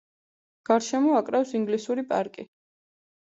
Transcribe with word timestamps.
გარშემო 0.69 1.11
აკრავს 1.17 1.53
ინგლისური 1.59 2.05
პარკი. 2.13 2.47